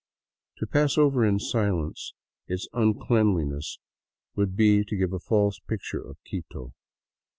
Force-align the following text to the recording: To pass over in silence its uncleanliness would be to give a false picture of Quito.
To 0.57 0.65
pass 0.65 0.97
over 0.97 1.23
in 1.23 1.37
silence 1.37 2.15
its 2.47 2.67
uncleanliness 2.73 3.77
would 4.35 4.55
be 4.55 4.83
to 4.83 4.95
give 4.97 5.13
a 5.13 5.19
false 5.19 5.59
picture 5.59 6.01
of 6.01 6.17
Quito. 6.25 6.73